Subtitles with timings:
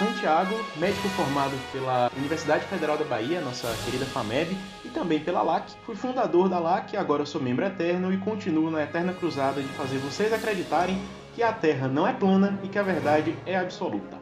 [0.00, 5.72] Santiago, médico formado pela Universidade Federal da Bahia, nossa querida FAMEB, e também pela LAC.
[5.84, 9.98] Fui fundador da LAC, agora sou membro eterno e continuo na eterna cruzada de fazer
[9.98, 10.98] vocês acreditarem
[11.34, 14.16] que a Terra não é plana e que a verdade é absoluta.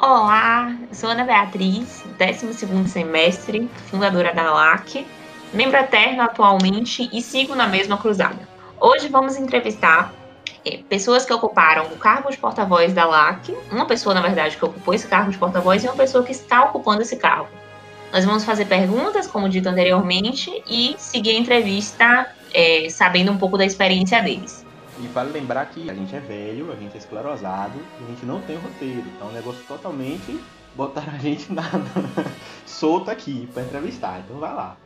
[0.00, 5.04] Olá, sou Ana Beatriz, 12 semestre, fundadora da LAC,
[5.52, 8.48] membro eterno atualmente e sigo na mesma cruzada.
[8.80, 10.14] Hoje vamos entrevistar
[10.64, 14.64] é, pessoas que ocuparam o cargo de porta-voz da LAC, uma pessoa, na verdade, que
[14.64, 17.48] ocupou esse cargo de porta-voz e uma pessoa que está ocupando esse cargo.
[18.12, 23.58] Nós vamos fazer perguntas, como dito anteriormente, e seguir a entrevista é, sabendo um pouco
[23.58, 24.64] da experiência deles.
[25.00, 28.40] E vale lembrar que a gente é velho, a gente é esclerosado, a gente não
[28.40, 29.02] tem roteiro.
[29.16, 30.40] Então é um negócio totalmente
[30.76, 31.84] botar a gente nada
[32.64, 34.20] solto aqui para entrevistar.
[34.24, 34.76] Então vai lá.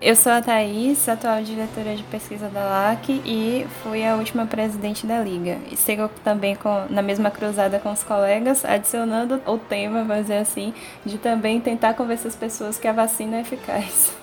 [0.00, 5.04] Eu sou a Thaís, atual diretora de pesquisa da LAC e fui a última presidente
[5.04, 5.58] da Liga.
[5.72, 10.36] E sigo também com, na mesma cruzada com os colegas, adicionando o tema, vamos dizer
[10.36, 10.72] assim,
[11.04, 14.14] de também tentar convencer as pessoas que a vacina é eficaz.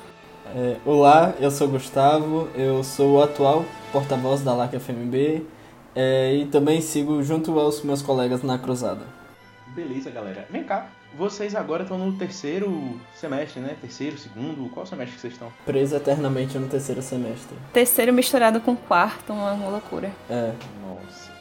[0.55, 5.45] É, olá, eu sou Gustavo, eu sou o atual porta-voz da LAC FMB
[5.93, 9.05] é, e também sigo junto aos meus colegas na cruzada.
[9.75, 10.47] Beleza, galera.
[10.49, 10.87] Vem cá,
[11.17, 13.75] vocês agora estão no terceiro semestre, né?
[13.79, 15.51] Terceiro, segundo, qual semestre que vocês estão?
[15.65, 17.57] Preso eternamente no terceiro semestre.
[17.73, 20.11] Terceiro misturado com quarto, uma, uma loucura.
[20.29, 20.51] É.
[20.81, 21.33] Nossa.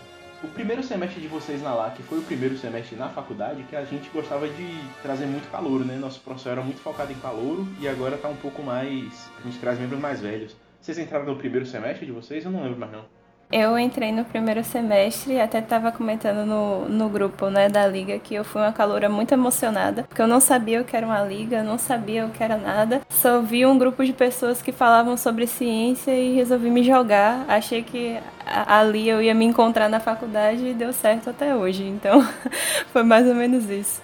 [0.42, 3.84] O primeiro semestre de vocês na LAC foi o primeiro semestre na faculdade que a
[3.84, 5.96] gente gostava de trazer muito calor, né?
[5.96, 9.30] Nosso professor era muito focado em calor e agora tá um pouco mais.
[9.38, 10.54] A gente traz membros mais velhos.
[10.80, 12.44] Vocês entraram no primeiro semestre de vocês?
[12.44, 13.06] Eu não lembro mais não.
[13.52, 18.34] Eu entrei no primeiro semestre até estava comentando no, no grupo né, da liga que
[18.34, 21.62] eu fui uma caloura muito emocionada, porque eu não sabia o que era uma liga,
[21.62, 23.02] não sabia o que era nada.
[23.08, 27.44] Só vi um grupo de pessoas que falavam sobre ciência e resolvi me jogar.
[27.48, 31.84] Achei que ali eu ia me encontrar na faculdade e deu certo até hoje.
[31.84, 32.26] Então
[32.92, 34.02] foi mais ou menos isso.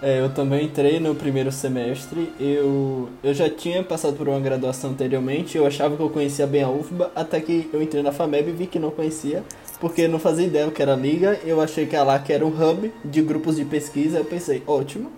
[0.00, 2.32] É, eu também entrei no primeiro semestre.
[2.38, 5.56] Eu, eu já tinha passado por uma graduação anteriormente.
[5.56, 8.52] Eu achava que eu conhecia bem a UFBA, até que eu entrei na FAMEB e
[8.52, 9.42] vi que não conhecia,
[9.80, 11.38] porque não fazia ideia o que era a liga.
[11.44, 14.18] Eu achei que a LAC era um hub de grupos de pesquisa.
[14.18, 15.10] Eu pensei, ótimo,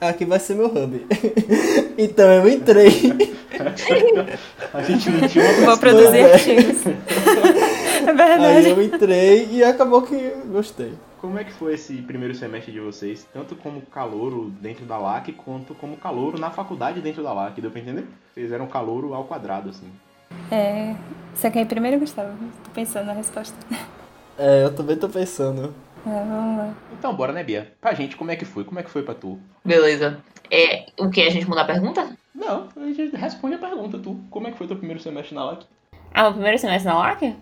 [0.00, 1.06] aqui vai ser meu hub.
[1.98, 2.88] então eu entrei.
[4.72, 6.76] a gente não tinha uma Vou produzir artigos.
[8.22, 8.66] É verdade.
[8.66, 10.92] Aí eu entrei e acabou que gostei.
[11.20, 13.26] Como é que foi esse primeiro semestre de vocês?
[13.32, 17.70] Tanto como calouro dentro da LAC, quanto como calouro na faculdade dentro da LAC, deu
[17.70, 18.06] pra entender?
[18.32, 19.90] Vocês eram calouro ao quadrado, assim.
[20.50, 20.94] É.
[21.34, 22.30] Você quer ir primeiro, Gustavo?
[22.64, 23.56] Tô pensando na resposta.
[24.38, 25.74] É, eu também tô pensando.
[26.06, 26.74] É, vamos lá.
[26.96, 27.72] Então, bora, né, Bia?
[27.80, 28.62] Pra gente, como é que foi?
[28.62, 29.40] Como é que foi pra tu?
[29.64, 30.18] Beleza.
[30.50, 31.22] É, o que?
[31.22, 32.16] A gente muda a pergunta?
[32.32, 34.20] Não, a gente responde a pergunta, tu.
[34.30, 35.64] Como é que foi teu primeiro semestre na LAC?
[36.14, 37.36] Ah, o primeiro semestre na LAC?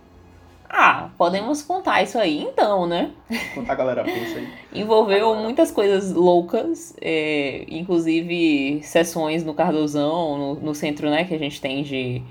[0.69, 3.13] Ah, podemos contar isso aí então, né?
[3.55, 4.49] Contar a galera pensa aí.
[4.81, 11.39] Envolveu muitas coisas loucas, é, inclusive sessões no Cardozão, no, no, centro né, que a
[11.39, 12.23] gente tem de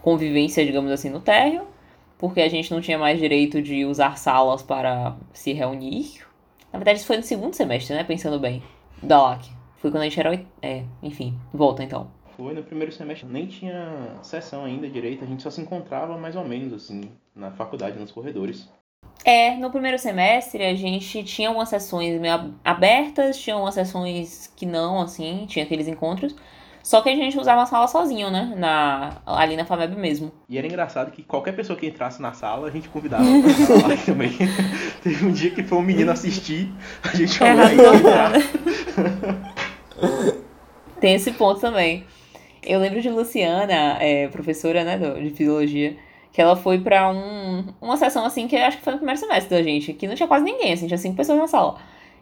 [0.00, 1.66] convivência, digamos assim, no térreo,
[2.18, 6.20] porque a gente não tinha mais direito de usar salas para se reunir.
[6.72, 8.02] Na verdade, isso foi no segundo semestre, né?
[8.02, 8.62] Pensando bem,
[9.02, 9.50] da LAC.
[9.76, 10.40] Foi quando a gente era.
[10.62, 12.08] É, enfim, volta então.
[12.36, 16.34] Foi no primeiro semestre, nem tinha sessão ainda direito, a gente só se encontrava mais
[16.36, 18.68] ou menos assim, na faculdade, nos corredores.
[19.24, 24.66] É, no primeiro semestre a gente tinha umas sessões meio abertas, tinha umas sessões que
[24.66, 26.34] não, assim, tinha aqueles encontros.
[26.82, 28.54] Só que a gente usava a sala sozinho, né?
[28.56, 30.32] Na, ali na FAMEB mesmo.
[30.48, 33.96] E era engraçado que qualquer pessoa que entrasse na sala, a gente convidava pra sala
[34.04, 34.32] também.
[35.00, 36.72] Teve um dia que foi um menino assistir,
[37.04, 38.32] a gente falou É, entrar.
[41.00, 42.04] Tem esse ponto também.
[42.64, 45.96] Eu lembro de Luciana, é, professora né, de fisiologia,
[46.32, 49.20] que ela foi pra um, uma sessão assim que eu acho que foi no primeiro
[49.20, 51.76] semestre da gente, que não tinha quase ninguém, assim, tinha cinco pessoas na sala.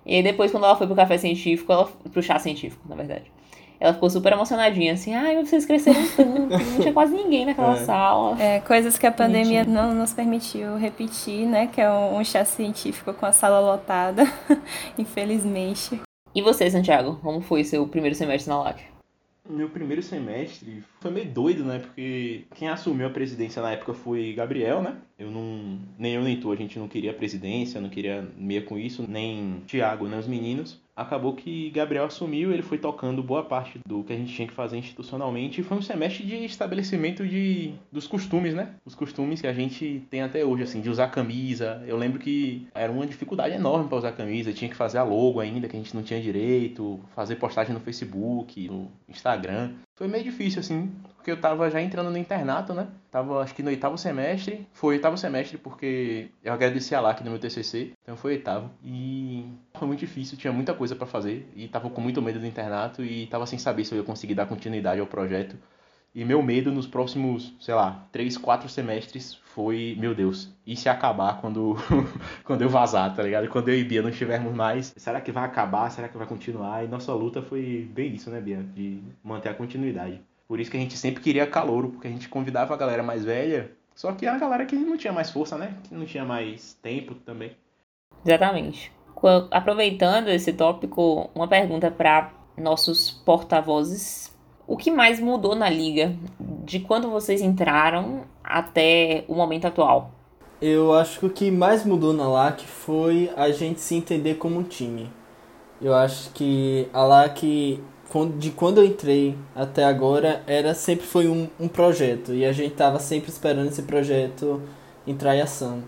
[0.05, 3.31] E aí depois, quando ela foi pro café científico, ela, pro chá científico, na verdade.
[3.79, 7.85] Ela ficou super emocionadinha, assim, ai, vocês cresceram tanto, não tinha quase ninguém naquela É.
[7.85, 8.43] sala.
[8.43, 11.67] É, coisas que a pandemia não nos permitiu repetir, né?
[11.67, 14.25] Que é um, um chá científico com a sala lotada,
[14.99, 16.01] infelizmente.
[16.35, 18.81] E você, Santiago, como foi seu primeiro semestre na LAC?
[19.49, 21.79] Meu primeiro semestre foi meio doido, né?
[21.79, 25.01] Porque quem assumiu a presidência na época foi Gabriel, né?
[25.19, 25.79] Eu não.
[25.99, 29.05] Nem eu nem tu, a gente não queria a presidência, não queria meia com isso,
[29.09, 30.81] nem Thiago, nem os meninos.
[31.01, 34.53] Acabou que Gabriel assumiu, ele foi tocando boa parte do que a gente tinha que
[34.53, 35.61] fazer institucionalmente.
[35.61, 38.75] E foi um semestre de estabelecimento de, dos costumes, né?
[38.85, 41.83] Os costumes que a gente tem até hoje, assim, de usar camisa.
[41.87, 45.41] Eu lembro que era uma dificuldade enorme para usar camisa, tinha que fazer a logo
[45.41, 49.73] ainda, que a gente não tinha direito, fazer postagem no Facebook, no Instagram.
[49.97, 50.91] Foi meio difícil, assim,
[51.31, 52.89] porque eu tava já entrando no internato, né?
[53.11, 54.67] Tava, acho que no oitavo semestre.
[54.73, 58.71] Foi oitavo semestre porque eu agradeci a LAC no meu TCC, então foi oitavo.
[58.83, 62.39] E foi muito muito difícil, tinha muita coisa para fazer e tava com muito medo
[62.39, 65.57] do internato e tava sem saber se eu ia conseguir dar continuidade ao projeto.
[66.15, 70.89] E meu medo nos próximos, sei lá, três, quatro semestres foi, meu Deus, e se
[70.89, 71.77] acabar quando,
[72.45, 73.49] quando eu vazar, tá ligado?
[73.49, 75.91] Quando eu e Bia não estivermos mais, será que vai acabar?
[75.91, 76.85] Será que vai continuar?
[76.85, 78.63] E nossa luta foi bem isso, né, Bia?
[78.75, 80.21] De manter a continuidade.
[80.51, 83.25] Por isso que a gente sempre queria calouro, porque a gente convidava a galera mais
[83.25, 85.77] velha, só que a galera que não tinha mais força, né?
[85.85, 87.53] Que não tinha mais tempo também.
[88.27, 88.91] Exatamente.
[89.49, 94.37] Aproveitando esse tópico, uma pergunta para nossos porta-vozes
[94.67, 96.17] o que mais mudou na liga
[96.65, 100.11] de quando vocês entraram até o momento atual?
[100.61, 104.59] Eu acho que o que mais mudou na LAC foi a gente se entender como
[104.59, 105.09] um time.
[105.81, 107.81] Eu acho que a LAC,
[108.39, 112.35] de quando eu entrei até agora, era sempre foi um, um projeto.
[112.35, 114.61] E a gente estava sempre esperando esse projeto
[115.07, 115.83] entrar em ação.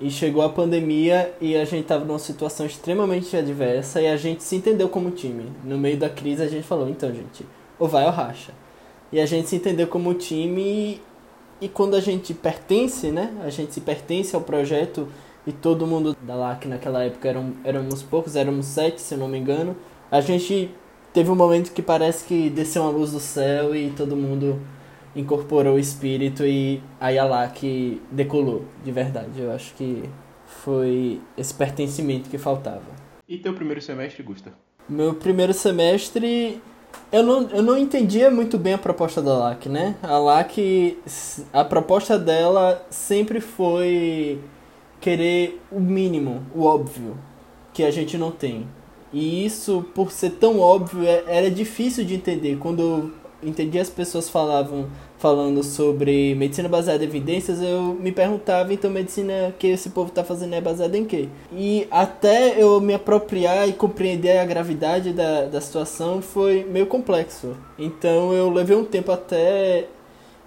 [0.00, 4.42] E chegou a pandemia e a gente estava numa situação extremamente adversa e a gente
[4.42, 5.52] se entendeu como time.
[5.62, 7.44] No meio da crise a gente falou, então gente,
[7.78, 8.54] ou vai ou racha.
[9.12, 11.02] E a gente se entendeu como time e,
[11.60, 13.30] e quando a gente pertence, né?
[13.44, 15.06] A gente se pertence ao projeto
[15.46, 19.28] e todo mundo da LAC naquela época eram, éramos poucos, éramos sete, se eu não
[19.28, 19.76] me engano.
[20.10, 20.70] A gente
[21.12, 24.60] teve um momento que parece que desceu uma luz do céu e todo mundo
[25.14, 29.40] incorporou o espírito e aí a LAC decolou, de verdade.
[29.40, 30.04] Eu acho que
[30.46, 32.82] foi esse pertencimento que faltava.
[33.28, 34.52] E teu primeiro semestre, Gusta?
[34.88, 36.60] Meu primeiro semestre
[37.12, 39.96] eu não, eu não entendia muito bem a proposta da LAC, né?
[40.02, 40.96] A LAC,
[41.52, 44.40] a proposta dela sempre foi
[45.00, 47.16] querer o mínimo, o óbvio,
[47.72, 48.66] que a gente não tem.
[49.12, 52.56] E isso, por ser tão óbvio, é, era difícil de entender.
[52.58, 53.10] Quando eu
[53.42, 54.86] entendi as pessoas falavam
[55.18, 60.24] falando sobre medicina baseada em evidências, eu me perguntava, então, medicina que esse povo está
[60.24, 61.28] fazendo é baseada em quê?
[61.52, 67.54] E até eu me apropriar e compreender a gravidade da, da situação foi meio complexo.
[67.78, 69.88] Então, eu levei um tempo até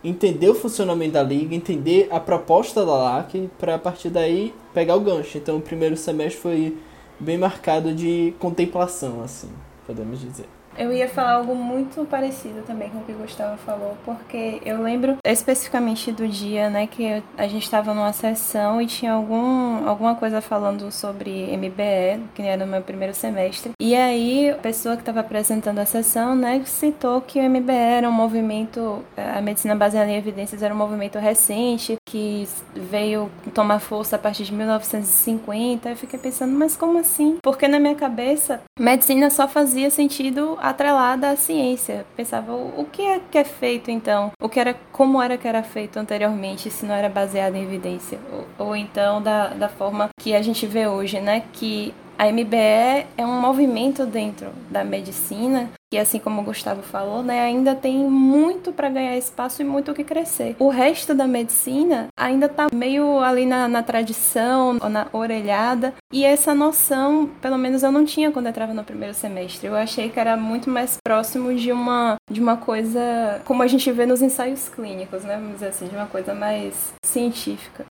[0.03, 4.95] entender o funcionamento da liga, entender a proposta da LAC, para a partir daí pegar
[4.95, 5.37] o gancho.
[5.37, 6.77] Então, o primeiro semestre foi
[7.23, 9.49] bem marcado de contemplação, assim,
[9.85, 10.47] podemos dizer.
[10.77, 14.81] Eu ia falar algo muito parecido também com o que o Gustavo falou, porque eu
[14.81, 20.15] lembro especificamente do dia, né, que a gente estava numa sessão e tinha algum, alguma
[20.15, 23.71] coisa falando sobre MBE, que era no meu primeiro semestre.
[23.79, 28.09] E aí, a pessoa que estava apresentando a sessão, né, citou que o MBE era
[28.09, 34.15] um movimento, a medicina baseada em evidências era um movimento recente, que veio tomar força
[34.15, 35.89] a partir de 1950.
[35.89, 37.37] Eu fiquei pensando, mas como assim?
[37.43, 42.05] Porque na minha cabeça, medicina só fazia sentido atrelada à ciência.
[42.15, 44.31] Pensava, o que é que é feito então?
[44.41, 48.17] O que era, como era que era feito anteriormente, se não era baseado em evidência?
[48.31, 51.43] Ou, ou então da, da forma que a gente vê hoje, né?
[51.51, 57.21] Que a MBE é um movimento dentro da medicina que, assim como o Gustavo falou,
[57.21, 60.55] né, ainda tem muito para ganhar espaço e muito o que crescer.
[60.57, 66.55] O resto da medicina ainda está meio ali na, na tradição, na orelhada, e essa
[66.55, 69.67] noção, pelo menos eu não tinha quando eu entrava no primeiro semestre.
[69.67, 73.91] Eu achei que era muito mais próximo de uma, de uma coisa como a gente
[73.91, 77.85] vê nos ensaios clínicos, né, vamos dizer assim, de uma coisa mais científica.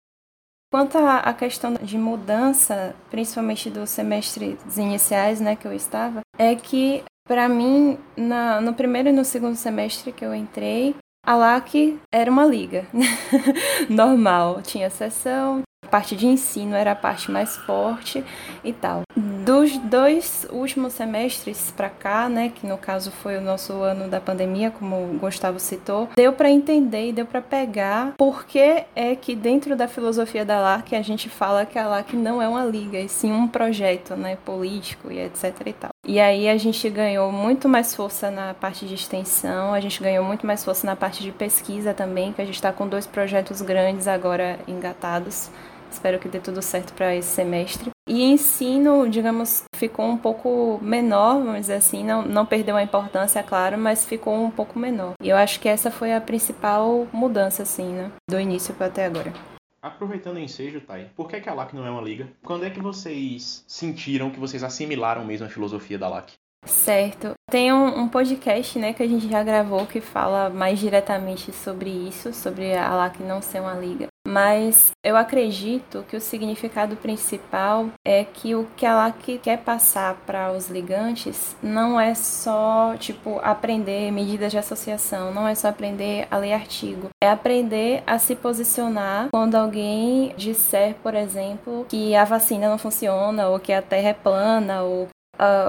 [0.72, 7.04] Quanto à questão de mudança, principalmente dos semestres iniciais, né, que eu estava, é que
[7.28, 10.96] para mim, na, no primeiro e no segundo semestre que eu entrei,
[11.26, 12.88] a LAC era uma liga
[13.90, 18.24] normal, tinha sessão, a parte de ensino era a parte mais forte
[18.64, 19.02] e tal.
[19.50, 24.22] Dos dois últimos semestres para cá, né, que no caso foi o nosso ano da
[24.22, 29.16] pandemia, como o Gustavo citou, deu para entender e deu para pegar por que é
[29.16, 32.64] que dentro da filosofia da LAC a gente fala que a LAC não é uma
[32.64, 35.90] liga, e sim um projeto, né, político e etc e tal.
[36.06, 40.24] E aí a gente ganhou muito mais força na parte de extensão, a gente ganhou
[40.24, 43.64] muito mais força na parte de pesquisa também, que a gente está com dois projetos
[43.64, 45.50] grandes agora engatados.
[45.92, 47.90] Espero que dê tudo certo para esse semestre.
[48.10, 53.44] E ensino, digamos, ficou um pouco menor, vamos dizer assim, não, não perdeu a importância,
[53.44, 55.14] claro, mas ficou um pouco menor.
[55.22, 58.12] E eu acho que essa foi a principal mudança, assim, né?
[58.28, 59.32] Do início até agora.
[59.80, 62.28] Aproveitando o ensejo, Thay, por que, é que a LAC não é uma liga?
[62.44, 66.34] Quando é que vocês sentiram que vocês assimilaram mesmo a filosofia da LAC?
[66.66, 67.34] Certo.
[67.50, 71.90] Tem um, um, podcast, né, que a gente já gravou que fala mais diretamente sobre
[71.90, 74.08] isso, sobre a LAC não ser uma liga.
[74.28, 80.52] mas eu acredito que o significado principal é que o que ela quer passar para
[80.52, 86.38] os ligantes não é só, tipo, aprender medidas de associação, não é só aprender a
[86.38, 92.70] ler artigo, é aprender a se posicionar quando alguém disser, por exemplo, que a vacina
[92.70, 95.08] não funciona, ou que a Terra é plana, ou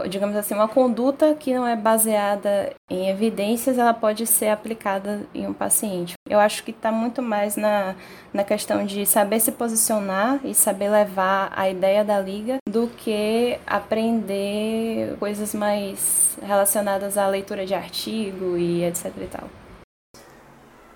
[0.09, 5.47] digamos assim, uma conduta que não é baseada em evidências, ela pode ser aplicada em
[5.47, 6.15] um paciente.
[6.29, 7.95] Eu acho que está muito mais na,
[8.33, 13.59] na questão de saber se posicionar e saber levar a ideia da liga do que
[13.67, 19.49] aprender coisas mais relacionadas à leitura de artigo e etc e tal.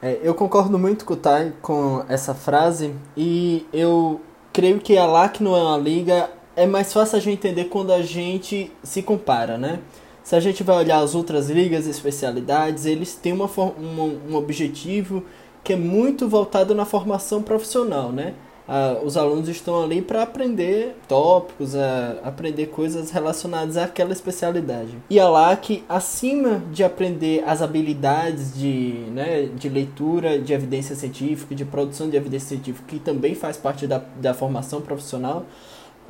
[0.02, 4.20] É, eu concordo muito com o Tai com essa frase e eu
[4.52, 7.92] creio que a LAC não é uma liga é mais fácil a gente entender quando
[7.92, 9.80] a gente se compara, né?
[10.22, 15.24] Se a gente vai olhar as outras ligas especialidades, eles têm uma, um, um objetivo
[15.62, 18.34] que é muito voltado na formação profissional, né?
[18.66, 24.96] Ah, os alunos estão ali para aprender tópicos, a, aprender coisas relacionadas àquela especialidade.
[25.10, 31.54] E a LAC, acima de aprender as habilidades de, né, de leitura de evidência científica,
[31.54, 35.44] de produção de evidência científica, que também faz parte da, da formação profissional,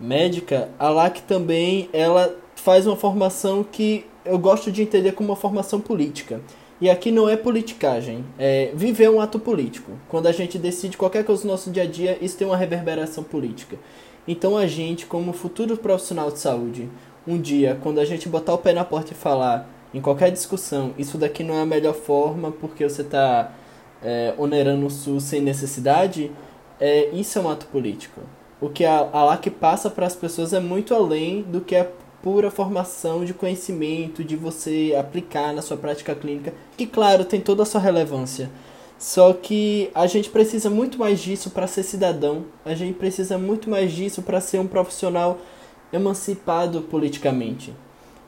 [0.00, 5.36] médica, a LAC também ela faz uma formação que eu gosto de entender como uma
[5.36, 6.40] formação política.
[6.80, 9.92] E aqui não é politicagem, é viver um ato político.
[10.08, 13.22] Quando a gente decide qualquer coisa no nosso dia a dia, isso tem uma reverberação
[13.22, 13.76] política.
[14.26, 16.88] Então a gente, como futuro profissional de saúde,
[17.26, 20.92] um dia, quando a gente botar o pé na porta e falar em qualquer discussão,
[20.98, 23.52] isso daqui não é a melhor forma porque você está
[24.02, 26.30] é, onerando o SUS sem necessidade,
[26.80, 28.20] é, isso é um ato político
[28.64, 31.87] o que a, a LAC passa para as pessoas é muito além do que a
[32.23, 37.62] pura formação de conhecimento, de você aplicar na sua prática clínica, que claro, tem toda
[37.62, 38.50] a sua relevância.
[38.99, 43.68] Só que a gente precisa muito mais disso para ser cidadão, a gente precisa muito
[43.68, 45.37] mais disso para ser um profissional
[45.92, 47.75] emancipado politicamente.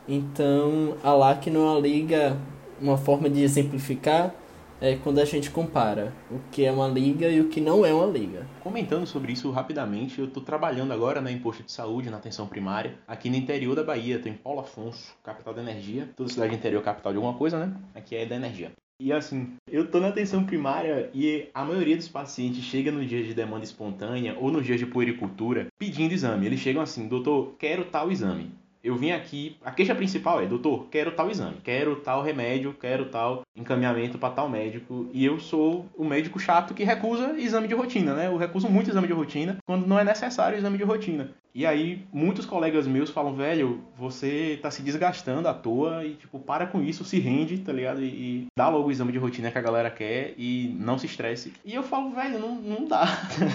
[0.07, 2.37] Então, a LAC não liga,
[2.79, 4.35] uma forma de exemplificar,
[4.81, 7.93] é quando a gente compara o que é uma liga e o que não é
[7.93, 8.47] uma liga.
[8.61, 12.99] Comentando sobre isso rapidamente, eu estou trabalhando agora na imposto de saúde, na atenção primária,
[13.07, 16.09] aqui no interior da Bahia, estou em Paulo Afonso, capital da energia.
[16.17, 17.75] Toda cidade interior capital de alguma coisa, né?
[17.95, 18.73] Aqui é da energia.
[18.99, 23.23] E assim, eu tô na atenção primária e a maioria dos pacientes chega no dia
[23.23, 26.47] de demanda espontânea ou nos dias de puericultura pedindo exame.
[26.47, 28.51] Eles chegam assim, doutor, quero tal exame
[28.87, 33.07] eu vim aqui, a queixa principal é, doutor, quero tal exame, quero tal remédio, quero
[33.07, 37.75] tal encaminhamento para tal médico, e eu sou o médico chato que recusa exame de
[37.75, 38.29] rotina, né?
[38.29, 41.31] Eu recuso muito exame de rotina quando não é necessário exame de rotina.
[41.57, 46.39] E aí, muitos colegas meus falam, velho, você tá se desgastando à toa e, tipo,
[46.39, 48.03] para com isso, se rende, tá ligado?
[48.03, 51.07] E, e dá logo o exame de rotina que a galera quer e não se
[51.07, 51.55] estresse.
[51.65, 53.07] E eu falo, velho, não, não dá,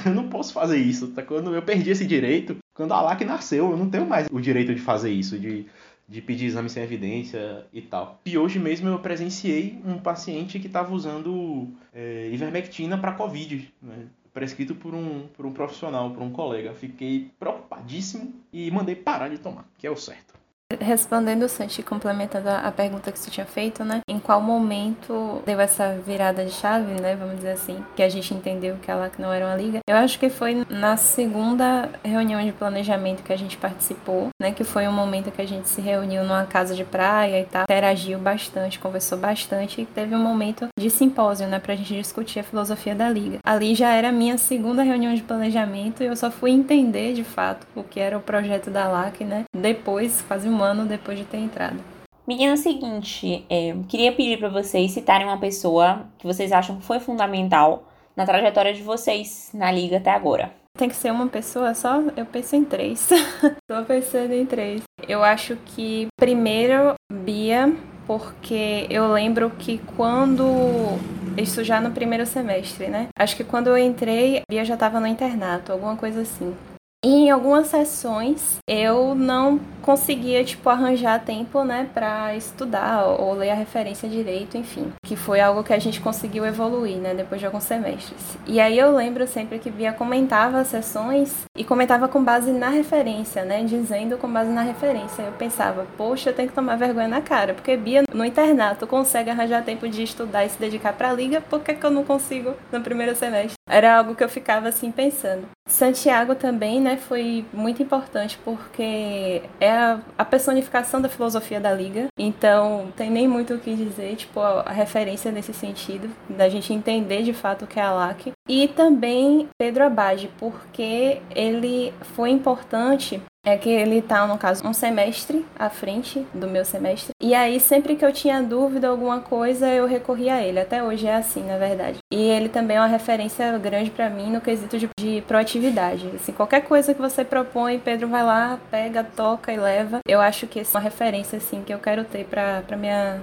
[0.03, 1.21] eu não posso fazer isso, tá?
[1.21, 4.73] Quando eu perdi esse direito, quando a LAC nasceu, eu não tenho mais o direito
[4.73, 5.67] de fazer isso, de,
[6.09, 8.19] de pedir exame sem evidência e tal.
[8.25, 14.07] E hoje mesmo eu presenciei um paciente que estava usando é, ivermectina para Covid, né?
[14.33, 16.73] Prescrito por um, por um profissional, por um colega.
[16.73, 20.40] Fiquei preocupadíssimo e mandei parar de tomar, que é o certo.
[20.79, 24.01] Respondendo, Santi, complementando a pergunta que você tinha feito, né?
[24.07, 27.15] Em qual momento deu essa virada de chave, né?
[27.15, 29.79] Vamos dizer assim, que a gente entendeu que ela não era uma liga.
[29.87, 34.51] Eu acho que foi na segunda reunião de planejamento que a gente participou, né?
[34.51, 37.63] Que foi um momento que a gente se reuniu numa casa de praia e tal,
[37.63, 41.59] interagiu bastante, conversou bastante e teve um momento de simpósio, né?
[41.59, 43.39] Pra gente discutir a filosofia da liga.
[43.43, 47.23] Ali já era a minha segunda reunião de planejamento e eu só fui entender de
[47.23, 49.43] fato o que era o projeto da LAC, né?
[49.55, 51.79] Depois, quase um ano depois de ter entrado.
[52.27, 56.77] Menina, é o seguinte, é, queria pedir para vocês citarem uma pessoa que vocês acham
[56.77, 57.83] que foi fundamental
[58.15, 60.51] na trajetória de vocês na liga até agora.
[60.77, 62.01] Tem que ser uma pessoa só?
[62.15, 63.09] Eu penso em três.
[63.67, 64.81] Tô pensando em três.
[65.07, 67.75] Eu acho que primeiro Bia,
[68.07, 70.97] porque eu lembro que quando
[71.37, 73.07] isso já no primeiro semestre, né?
[73.17, 76.55] Acho que quando eu entrei, Bia já estava no internato, alguma coisa assim.
[77.03, 83.55] Em algumas sessões eu não conseguia, tipo, arranjar tempo, né, pra estudar ou ler a
[83.55, 84.93] referência direito, enfim.
[85.03, 88.37] Que foi algo que a gente conseguiu evoluir, né, depois de alguns semestres.
[88.45, 92.69] E aí eu lembro sempre que Bia comentava as sessões e comentava com base na
[92.69, 95.23] referência, né, dizendo com base na referência.
[95.23, 99.31] Eu pensava, poxa, eu tenho que tomar vergonha na cara, porque Bia no internato consegue
[99.31, 102.53] arranjar tempo de estudar e se dedicar pra liga, por que, que eu não consigo
[102.71, 103.55] no primeiro semestre?
[103.71, 105.47] Era algo que eu ficava assim pensando.
[105.67, 112.07] Santiago também, né, foi muito importante porque é a, a, personificação da filosofia da Liga.
[112.19, 116.73] Então, tem nem muito o que dizer, tipo, a, a referência nesse sentido, da gente
[116.73, 118.33] entender de fato o que é a LAC.
[118.49, 124.73] E também Pedro Abade, porque ele foi importante é que ele tá, no caso, um
[124.73, 127.11] semestre à frente do meu semestre.
[127.19, 130.59] E aí, sempre que eu tinha dúvida, alguma coisa, eu recorria a ele.
[130.59, 131.97] Até hoje é assim, na verdade.
[132.11, 136.07] E ele também é uma referência grande para mim no quesito de, de proatividade.
[136.15, 139.99] Assim, qualquer coisa que você propõe, Pedro vai lá, pega, toca e leva.
[140.07, 143.21] Eu acho que é uma referência, assim, que eu quero ter pra, pra minha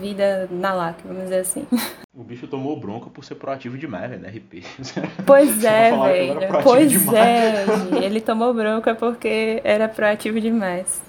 [0.00, 1.66] vida na LAC, vamos dizer assim.
[2.16, 4.64] O bicho tomou bronca por ser proativo demais, velho, na RP.
[5.24, 6.62] Pois é, velho.
[6.62, 7.16] Pois demais.
[7.16, 11.00] é, ele tomou bronca porque era proativo demais.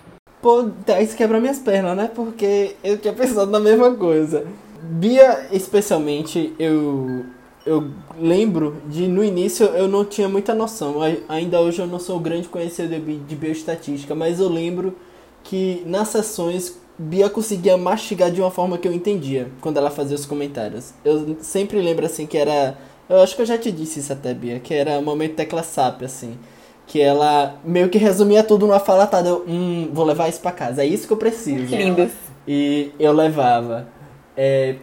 [0.41, 2.09] Pô, tá, isso quebra minhas pernas, né?
[2.13, 4.45] Porque eu tinha pensado na mesma coisa.
[4.81, 7.25] Bia, especialmente, eu
[7.65, 10.95] eu lembro de no início eu não tinha muita noção.
[11.27, 14.95] Ainda hoje eu não sou grande conhecedor de bioestatística, mas eu lembro
[15.43, 20.15] que nas sessões Bia conseguia mastigar de uma forma que eu entendia quando ela fazia
[20.15, 20.94] os comentários.
[21.06, 22.77] Eu sempre lembro assim que era.
[23.08, 25.63] Eu acho que eu já te disse isso até, Bia, que era o momento tecla
[25.63, 26.38] SAP, assim.
[26.86, 29.29] Que ela meio que resumia tudo numa falatada.
[29.29, 31.74] Eu, hum, vou levar isso pra casa, é isso que eu preciso.
[31.74, 32.12] Lindas.
[32.46, 33.88] E eu levava.
[34.36, 34.75] É,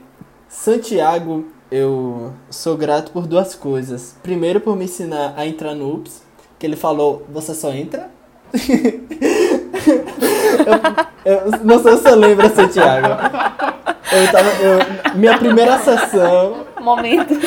[0.48, 4.16] Santiago, eu sou grato por duas coisas.
[4.22, 6.22] Primeiro, por me ensinar a entrar no UPS,
[6.58, 8.10] que ele falou: você só entra.
[11.24, 13.08] eu, eu, não sei se você lembra, Santiago.
[14.12, 14.50] Eu tava.
[14.60, 16.64] Eu, minha primeira sessão.
[16.80, 17.38] Momento.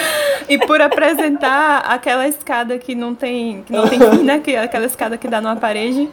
[0.47, 3.63] E por apresentar aquela escada que não tem.
[3.63, 4.39] Que não tem fim, né?
[4.39, 6.09] Que, aquela escada que dá numa parede.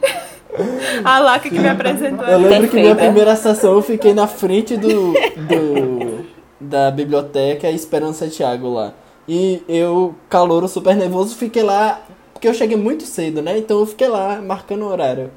[1.04, 2.26] A Laca que me apresentou.
[2.26, 6.26] Eu lembro que minha primeira sessão eu fiquei na frente do, do
[6.60, 8.92] da biblioteca esperando Santiago lá.
[9.28, 12.00] E eu, calouro super nervoso, fiquei lá,
[12.32, 13.58] porque eu cheguei muito cedo, né?
[13.58, 15.30] Então eu fiquei lá marcando o horário.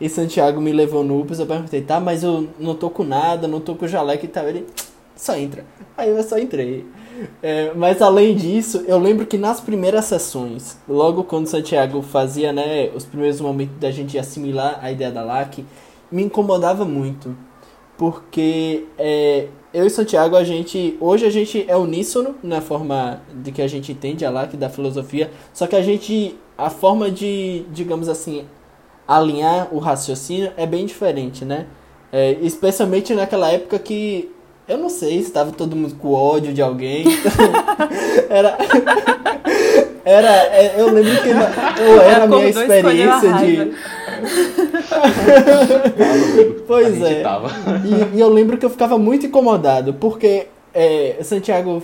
[0.00, 3.48] E Santiago me levou no UPS, eu perguntei, tá, mas eu não tô com nada,
[3.48, 4.48] não tô com jaleco e tal.
[4.48, 4.64] Ele,
[5.18, 5.64] só entra.
[5.96, 6.86] Aí eu só entrei.
[7.42, 12.90] É, mas além disso, eu lembro que nas primeiras sessões, logo quando Santiago fazia, né,
[12.94, 15.64] os primeiros momentos da gente assimilar a ideia da LAC,
[16.10, 17.36] me incomodava muito.
[17.96, 20.96] Porque é, eu e Santiago, a gente.
[21.00, 24.70] Hoje a gente é uníssono na forma de que a gente entende a LAC da
[24.70, 26.36] filosofia, só que a gente.
[26.56, 28.44] A forma de, digamos assim,
[29.08, 31.66] alinhar o raciocínio é bem diferente, né?
[32.12, 34.30] É, especialmente naquela época que
[34.68, 37.04] eu não sei se estava todo mundo com ódio de alguém.
[38.28, 38.58] era.
[40.04, 40.28] era.
[40.28, 41.28] É, eu lembro que
[41.80, 43.72] eu era a minha experiência de.
[46.66, 47.22] pois é.
[47.84, 51.82] E, e, eu lembro que eu ficava muito incomodado, porque é, Santiago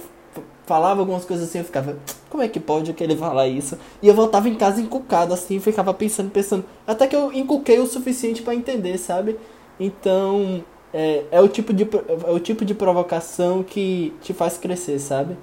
[0.66, 1.96] falava algumas coisas assim, eu ficava,
[2.34, 3.78] como é que pode que ele falar isso?
[4.02, 7.86] E eu voltava em casa encucado assim, ficava pensando, pensando, até que eu encuquei o
[7.86, 9.38] suficiente para entender, sabe?
[9.78, 14.98] Então, é, é, o tipo de, é o tipo de provocação que te faz crescer,
[14.98, 15.36] sabe?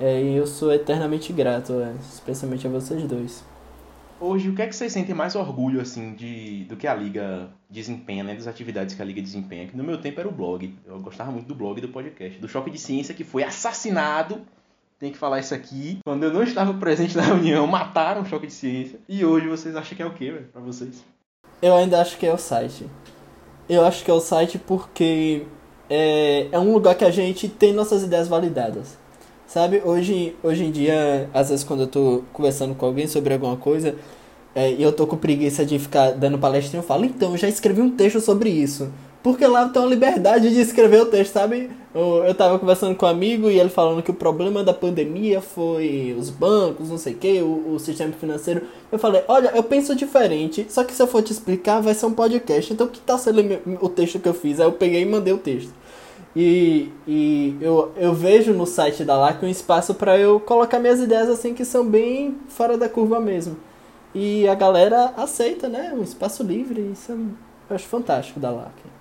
[0.00, 3.44] É, e eu sou eternamente grato, é, especialmente a vocês dois.
[4.18, 7.48] Hoje, o que é que vocês sentem mais orgulho, assim, de, do que a Liga
[7.70, 8.34] desempenha, né?
[8.34, 9.68] Das atividades que a Liga desempenha?
[9.68, 10.74] Que no meu tempo era o blog.
[10.84, 12.40] Eu gostava muito do blog e do podcast.
[12.40, 14.44] Do Choque de Ciência, que foi assassinado.
[14.98, 15.98] Tem que falar isso aqui.
[16.04, 18.98] Quando eu não estava presente na reunião, mataram o Choque de Ciência.
[19.08, 20.48] E hoje vocês acham que é o quê, velho?
[20.52, 21.04] Pra vocês?
[21.60, 22.86] Eu ainda acho que é o site.
[23.68, 25.42] Eu acho que é o site porque
[25.88, 28.98] é, é um lugar que a gente tem nossas ideias validadas.
[29.46, 33.56] Sabe, hoje, hoje em dia, às vezes quando eu tô conversando com alguém sobre alguma
[33.56, 33.94] coisa,
[34.54, 37.48] é, e eu tô com preguiça de ficar dando palestra, eu falo, então, eu já
[37.48, 38.90] escrevi um texto sobre isso.
[39.22, 41.70] Porque lá tem uma liberdade de escrever o texto, sabe?
[41.94, 46.14] Eu, tava conversando com um amigo e ele falando que o problema da pandemia foi
[46.18, 48.62] os bancos, não sei o que, o, sistema financeiro.
[48.90, 52.06] Eu falei, olha, eu penso diferente, só que se eu for te explicar, vai ser
[52.06, 52.72] um podcast.
[52.72, 54.58] Então, que tal se ler o texto que eu fiz?
[54.58, 55.72] Aí eu peguei e mandei o texto.
[56.34, 60.98] E, e eu, eu vejo no site da LAC um espaço para eu colocar minhas
[60.98, 63.56] ideias assim que são bem fora da curva mesmo.
[64.12, 65.92] E a galera aceita, né?
[65.96, 66.90] Um espaço livre.
[66.92, 68.93] Isso eu acho fantástico da LAC.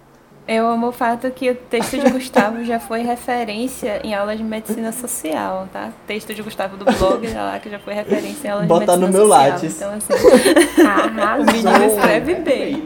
[0.45, 4.43] Eu amo o fato que o texto de Gustavo já foi referência em aula de
[4.43, 5.89] medicina social, tá?
[6.06, 9.23] Texto de Gustavo do blog lá que já foi referência em aula Bota de medicina
[9.23, 9.39] social.
[9.39, 9.75] Bota no meu látis.
[9.77, 10.13] Então, assim,
[11.39, 12.83] o menino escreve bem.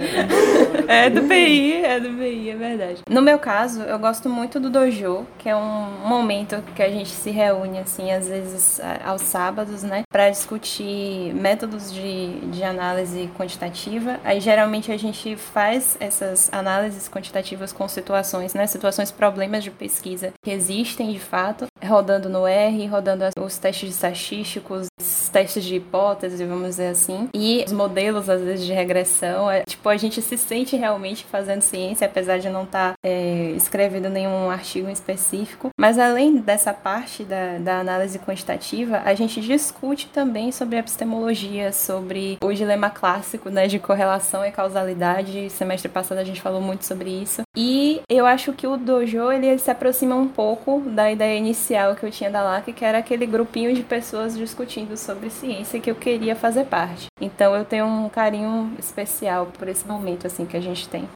[0.88, 3.02] É do BI, é do BI, é verdade.
[3.10, 7.10] No meu caso, eu gosto muito do dojo, que é um momento que a gente
[7.10, 10.04] se reúne, assim, às vezes aos sábados, né?
[10.10, 14.20] Pra discutir métodos de, de análise quantitativa.
[14.24, 20.32] Aí, geralmente, a gente faz essas análises quantitativas com situações, né, situações, problemas de pesquisa
[20.44, 24.88] que existem de fato, rodando no R, rodando os testes estatísticos,
[25.32, 29.52] testes de hipótese, vamos dizer assim, e os modelos, às vezes, de regressão.
[29.52, 33.52] É, tipo, a gente se sente realmente fazendo ciência, apesar de não estar tá, é,
[33.56, 35.70] escrevendo nenhum artigo específico.
[35.80, 42.38] Mas além dessa parte da, da análise quantitativa, a gente discute também sobre epistemologia, sobre
[42.42, 45.50] o dilema clássico né, de correlação e causalidade.
[45.50, 47.42] Semestre passado a gente falou muito sobre isso.
[47.56, 52.06] E eu acho que o dojo ele se aproxima um pouco da ideia inicial que
[52.06, 55.96] eu tinha da LAC, que era aquele grupinho de pessoas discutindo sobre ciência que eu
[55.96, 57.08] queria fazer parte.
[57.20, 61.08] Então eu tenho um carinho especial por esse momento assim que a gente tem.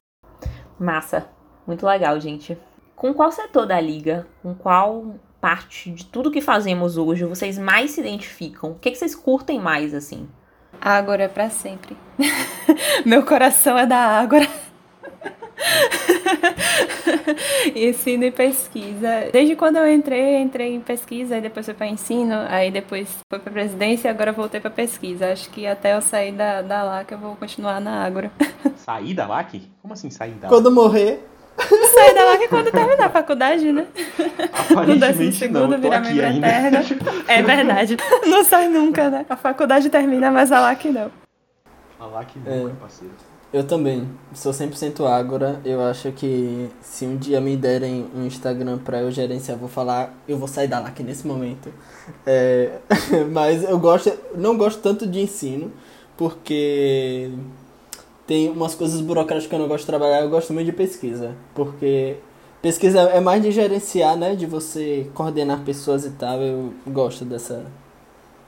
[0.78, 1.28] Massa,
[1.66, 2.56] muito legal, gente.
[2.96, 7.90] Com qual setor da liga, com qual parte de tudo que fazemos hoje vocês mais
[7.90, 8.70] se identificam?
[8.70, 10.28] O que, é que vocês curtem mais, assim?
[10.80, 11.96] Ágora é para sempre.
[13.04, 14.48] Meu coração é da Ágora.
[17.74, 19.28] ensino e pesquisa.
[19.32, 23.38] Desde quando eu entrei, entrei em pesquisa, aí depois fui para ensino, aí depois fui
[23.38, 25.32] para presidência e agora voltei para pesquisa.
[25.32, 28.30] Acho que até eu sair da, da LAC eu vou continuar na Ágora.
[28.76, 29.62] Sair da LAC?
[29.80, 30.50] Como assim sair da LAC?
[30.50, 31.24] Quando morrer.
[31.56, 33.86] Sair da LAC quando terminar a faculdade, né?
[34.70, 36.46] Aparentemente segundo, não, virar membro ainda.
[36.48, 36.80] eterna.
[37.28, 37.96] É verdade.
[38.26, 39.26] Não sai nunca, né?
[39.28, 41.10] A faculdade termina, mas a LAC não.
[42.00, 42.72] A LAC não, é.
[42.72, 43.14] parceiro.
[43.52, 44.08] Eu também.
[44.32, 45.60] Sou 100% Ágora.
[45.62, 50.14] Eu acho que se um dia me derem um Instagram pra eu gerenciar, vou falar,
[50.26, 51.70] eu vou sair da LAC nesse momento.
[52.26, 52.78] É,
[53.30, 55.70] mas eu gosto, não gosto tanto de ensino,
[56.16, 57.30] porque
[58.26, 60.22] tem umas coisas burocráticas que eu não gosto de trabalhar.
[60.22, 62.16] Eu gosto muito de pesquisa, porque
[62.62, 64.34] pesquisa é mais de gerenciar, né?
[64.34, 66.40] De você coordenar pessoas e tal.
[66.40, 67.66] Eu gosto dessa,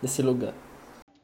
[0.01, 0.55] desse lugar.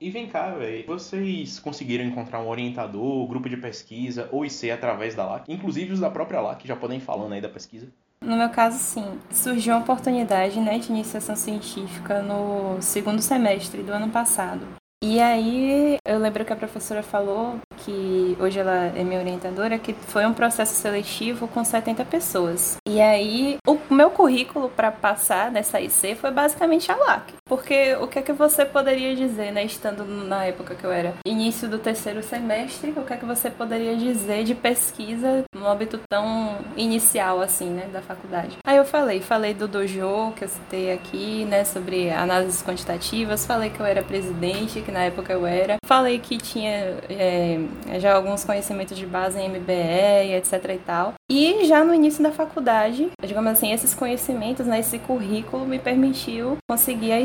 [0.00, 5.14] E vem cá, velho, vocês conseguiram encontrar um orientador, grupo de pesquisa ou IC através
[5.14, 5.44] da LAC?
[5.46, 7.86] Inclusive os da própria LAC já podem ir falando aí da pesquisa.
[8.24, 9.18] No meu caso, sim.
[9.30, 14.66] Surgiu uma oportunidade né, de iniciação científica no segundo semestre do ano passado.
[15.02, 19.94] E aí eu lembro que a professora falou que hoje ela é minha orientadora, que
[19.94, 22.76] foi um processo seletivo com 70 pessoas.
[22.86, 27.39] E aí o meu currículo para passar nessa IC foi basicamente a LAC.
[27.50, 31.14] Porque o que é que você poderia dizer, né, estando na época que eu era
[31.26, 35.98] início do terceiro semestre, o que é que você poderia dizer de pesquisa no âmbito
[36.08, 38.58] tão inicial assim, né, da faculdade?
[38.64, 43.68] Aí eu falei, falei do dojo que eu citei aqui, né, sobre análises quantitativas, falei
[43.68, 45.74] que eu era presidente, que na época eu era.
[45.84, 47.58] Falei que tinha é,
[47.98, 51.14] já alguns conhecimentos de base em MBE, etc e tal.
[51.28, 56.56] E já no início da faculdade, digamos assim, esses conhecimentos, né, esse currículo me permitiu
[56.68, 57.20] conseguir a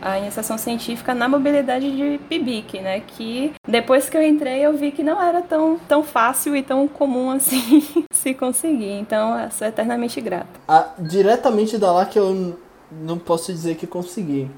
[0.00, 4.92] A iniciação científica na mobilidade de PIBIC, né, que depois que eu entrei eu vi
[4.92, 8.92] que não era tão, tão fácil e tão comum assim se conseguir.
[8.92, 10.48] Então, eu sou eternamente grata.
[10.68, 12.56] Ah, diretamente da lá que eu
[12.90, 14.50] não posso dizer que consegui.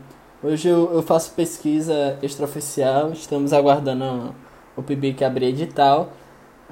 [0.43, 4.35] Hoje eu, eu faço pesquisa extraoficial, estamos aguardando
[4.77, 6.13] o PIBIC abrir edital,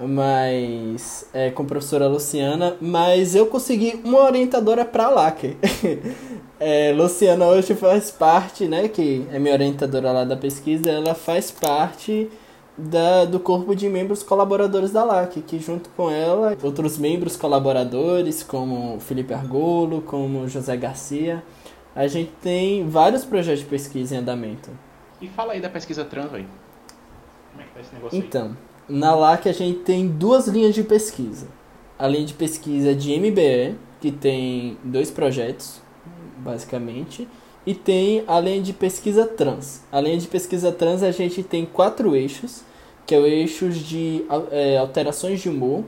[0.00, 5.34] mas é, com a professora Luciana, mas eu consegui uma orientadora para lá.
[6.60, 11.50] é, Luciana hoje faz parte, né, que é minha orientadora lá da pesquisa, ela faz
[11.50, 12.30] parte
[12.78, 18.44] da, do corpo de membros colaboradores da LAC, que junto com ela, outros membros colaboradores,
[18.44, 21.42] como Felipe Argolo, como José Garcia,
[21.94, 24.70] a gente tem vários projetos de pesquisa em andamento.
[25.20, 26.46] E fala aí da pesquisa trans, aí.
[27.50, 28.67] Como é que tá esse negócio então, aí?
[28.88, 31.46] Na LAC a gente tem duas linhas de pesquisa.
[31.98, 35.80] A linha de pesquisa de MBE, que tem dois projetos,
[36.38, 37.28] basicamente,
[37.66, 39.82] e tem a linha de pesquisa trans.
[39.92, 42.62] A linha de pesquisa trans a gente tem quatro eixos,
[43.06, 45.84] que é o eixo de é, alterações de humor,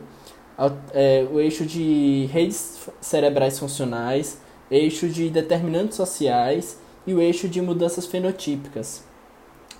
[0.93, 4.39] é, o eixo de redes cerebrais funcionais,
[4.71, 9.05] eixo de determinantes sociais e o eixo de mudanças fenotípicas.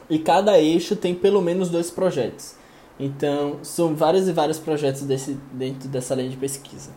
[0.09, 2.60] E cada eixo tem pelo menos dois projetos.
[3.01, 6.91] Então, são vários e vários projetos desse, dentro dessa linha de pesquisa.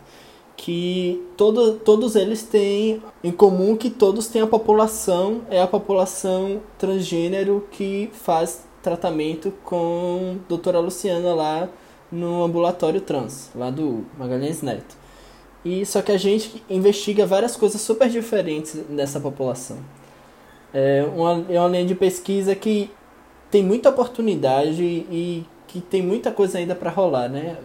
[0.54, 6.60] Que todo, todos eles têm em comum que todos têm a população, é a população
[6.78, 11.68] transgênero que faz tratamento com a doutora Luciana lá
[12.12, 14.96] no ambulatório trans, lá do Magalhães Neto.
[15.64, 19.78] E só que a gente investiga várias coisas super diferentes nessa população.
[20.72, 22.90] É uma, é uma linha de pesquisa que
[23.50, 27.56] tem muita oportunidade e que tem muita coisa ainda para rolar, né?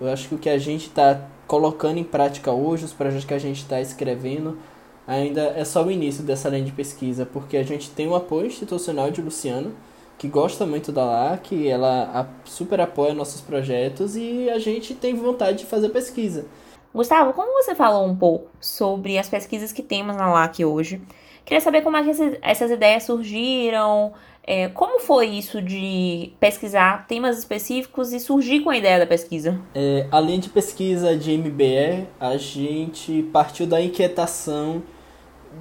[0.00, 3.34] Eu, acho que o que a gente está colocando em prática hoje, os projetos que
[3.34, 4.56] a gente está escrevendo,
[5.04, 8.46] ainda é só o início dessa linha de pesquisa, porque a gente tem o apoio
[8.46, 9.74] institucional de Luciano,
[10.16, 15.58] que gosta muito da LAC, ela super apoia nossos projetos e a gente tem vontade
[15.58, 16.46] de fazer pesquisa.
[16.94, 21.02] Gustavo, como você falou um pouco sobre as pesquisas que temos na LAC hoje,
[21.44, 24.12] queria saber como é que essas ideias surgiram,
[24.46, 29.58] é, como foi isso de pesquisar temas específicos e surgir com a ideia da pesquisa?
[29.74, 34.82] É, além de pesquisa de MBE, a gente partiu da inquietação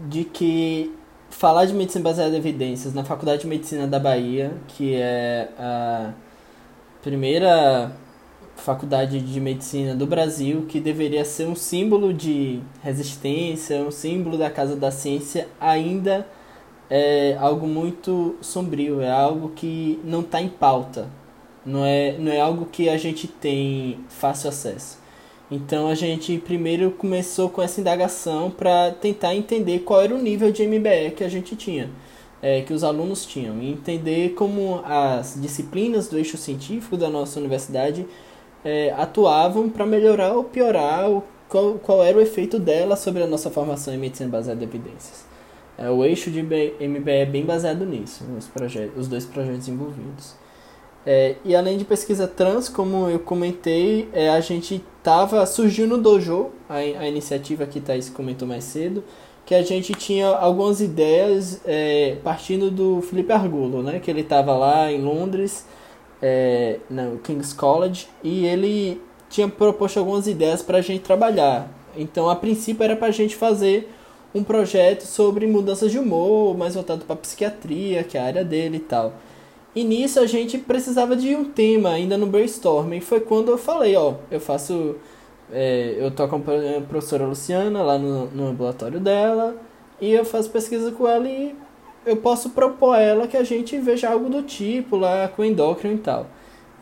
[0.07, 0.93] de que
[1.31, 6.13] falar de medicina baseada em evidências na Faculdade de Medicina da Bahia, que é a
[7.01, 7.91] primeira
[8.55, 14.49] faculdade de medicina do Brasil, que deveria ser um símbolo de resistência, um símbolo da
[14.49, 16.25] Casa da Ciência, ainda
[16.89, 21.07] é algo muito sombrio, é algo que não está em pauta,
[21.65, 24.99] não é, não é algo que a gente tem fácil acesso.
[25.49, 30.51] Então a gente primeiro começou com essa indagação para tentar entender qual era o nível
[30.51, 31.89] de MBE que a gente tinha,
[32.41, 37.39] é, que os alunos tinham, e entender como as disciplinas do eixo científico da nossa
[37.39, 38.05] universidade
[38.63, 43.27] é, atuavam para melhorar ou piorar o, qual, qual era o efeito dela sobre a
[43.27, 45.34] nossa formação em medicina baseada em evidências.
[45.77, 50.35] É, o eixo de MBE é bem baseado nisso, os, projetos, os dois projetos envolvidos.
[51.05, 55.97] É, e além de pesquisa trans, como eu comentei, é, a gente tava surgiu no
[55.97, 59.03] dojo a, a iniciativa que Thaís comentou mais cedo,
[59.45, 64.55] que a gente tinha algumas ideias é, partindo do Felipe Argulo, né, que ele estava
[64.55, 65.67] lá em Londres,
[66.21, 71.69] é, no King's College, e ele tinha proposto algumas ideias para a gente trabalhar.
[71.95, 73.93] Então, a princípio era para a gente fazer
[74.35, 78.77] um projeto sobre mudanças de humor, mais voltado para psiquiatria, que é a área dele
[78.77, 79.13] e tal.
[79.73, 82.99] E nisso a gente precisava de um tema ainda no brainstorming.
[82.99, 84.95] Foi quando eu falei, ó, eu faço.
[85.51, 89.55] É, eu tô acompanhando a professora Luciana lá no, no ambulatório dela.
[90.01, 91.55] E eu faço pesquisa com ela e
[92.05, 95.95] eu posso propor a ela que a gente veja algo do tipo lá com endócrino
[95.95, 96.27] e tal.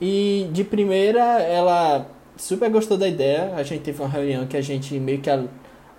[0.01, 3.53] E de primeira ela super gostou da ideia.
[3.55, 5.29] A gente teve uma reunião que a gente meio que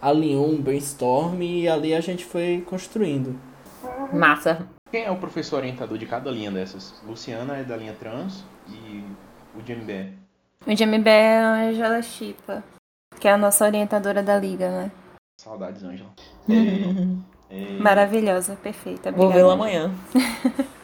[0.04, 3.34] alinhou um brainstorm e ali a gente foi construindo.
[4.12, 4.68] Massa.
[4.90, 7.02] Quem é o professor orientador de cada linha dessas?
[7.06, 9.02] Luciana é da linha trans e
[9.54, 10.12] o MBE?
[10.66, 12.62] O MBE é a Angela Chipa,
[13.18, 14.92] que é a nossa orientadora da liga, né?
[15.40, 16.10] Saudades, Angela.
[17.50, 17.78] É, é...
[17.78, 19.12] Maravilhosa, perfeita.
[19.12, 19.92] Vou vê-la amanhã.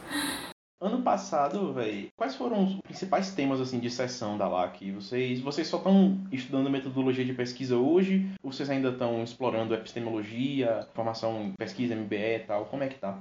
[0.83, 4.91] Ano passado, velho, quais foram os principais temas assim de sessão da LAC?
[4.93, 8.27] Vocês, vocês só estão estudando metodologia de pesquisa hoje?
[8.43, 12.65] Ou vocês ainda estão explorando epistemologia, formação, pesquisa, MBE e tal?
[12.65, 13.19] Como é que tá?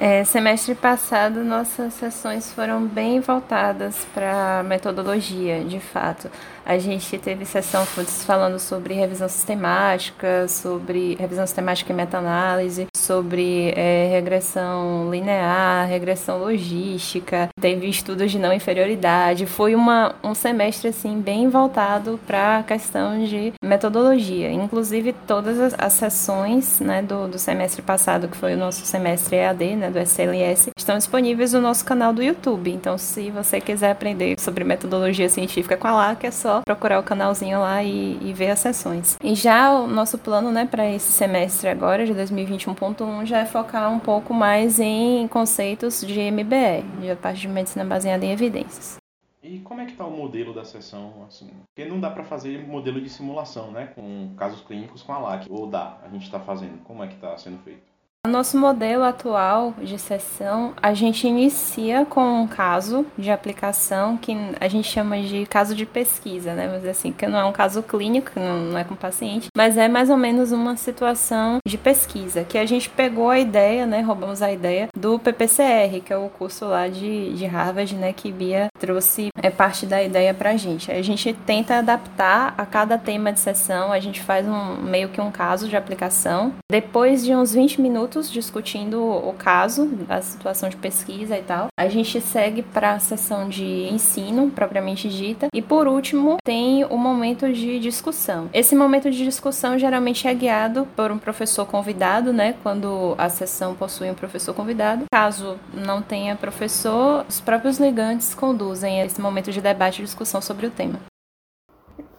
[0.00, 6.30] É, semestre passado, nossas sessões foram bem voltadas para metodologia, de fato.
[6.64, 14.08] A gente teve sessão falando sobre revisão sistemática, sobre revisão sistemática e meta-análise, sobre é,
[14.10, 19.44] regressão linear, regressão logística, teve estudos de não inferioridade.
[19.46, 24.50] Foi uma, um semestre assim bem voltado para a questão de metodologia.
[24.50, 29.36] Inclusive, todas as, as sessões né, do, do semestre passado, que foi o nosso semestre
[29.36, 32.70] EAD, né, do SLS, estão disponíveis no nosso canal do YouTube.
[32.70, 37.02] Então, se você quiser aprender sobre metodologia científica com a LAC, é só procurar o
[37.02, 39.16] canalzinho lá e, e ver as sessões.
[39.22, 42.91] E já o nosso plano, né, para esse semestre agora, de 2021.1,
[43.24, 48.24] já é focar um pouco mais em conceitos de MBE, de parte de medicina baseada
[48.24, 48.96] em evidências.
[49.42, 51.50] E como é que está o modelo da sessão, assim?
[51.74, 55.46] Porque não dá para fazer modelo de simulação, né, com casos clínicos com a LAC,
[55.50, 56.82] ou dá, a gente está fazendo.
[56.84, 57.91] Como é que está sendo feito?
[58.28, 64.68] Nosso modelo atual de sessão, a gente inicia com um caso de aplicação que a
[64.68, 66.68] gente chama de caso de pesquisa, né?
[66.72, 70.08] Mas assim, que não é um caso clínico, não é com paciente, mas é mais
[70.08, 74.02] ou menos uma situação de pesquisa, que a gente pegou a ideia, né?
[74.02, 78.12] Roubamos a ideia do PPCR, que é o curso lá de, de Harvard, né?
[78.12, 80.92] Que Bia trouxe é parte da ideia pra gente.
[80.92, 85.20] A gente tenta adaptar a cada tema de sessão, a gente faz um meio que
[85.20, 86.52] um caso de aplicação.
[86.70, 91.68] Depois de uns 20 minutos minutos discutindo o caso, a situação de pesquisa e tal.
[91.78, 95.48] A gente segue para a sessão de ensino, propriamente dita.
[95.54, 98.50] E por último, tem o momento de discussão.
[98.52, 102.54] Esse momento de discussão geralmente é guiado por um professor convidado, né?
[102.62, 105.04] Quando a sessão possui um professor convidado.
[105.12, 110.66] Caso não tenha professor, os próprios ligantes conduzem esse momento de debate e discussão sobre
[110.66, 111.00] o tema.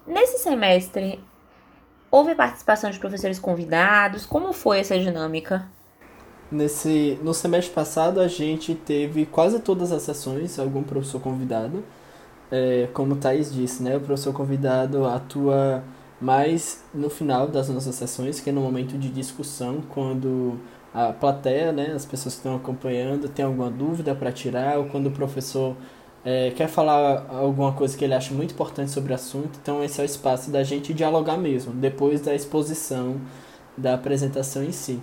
[0.05, 1.23] Nesse semestre,
[2.11, 4.25] houve participação de professores convidados?
[4.25, 5.67] Como foi essa dinâmica?
[6.53, 11.83] Nesse, no semestre passado a gente teve quase todas as sessões, algum professor convidado.
[12.51, 15.83] É, como o Thaís disse, né, o professor convidado atua
[16.21, 20.59] mais no final das nossas sessões, que é no momento de discussão, quando
[20.93, 25.07] a plateia, né, as pessoas que estão acompanhando, tem alguma dúvida para tirar, ou quando
[25.07, 25.75] o professor
[26.23, 29.99] é, quer falar alguma coisa que ele acha muito importante sobre o assunto, então esse
[29.99, 33.19] é o espaço da gente dialogar mesmo, depois da exposição
[33.75, 34.99] da apresentação em si.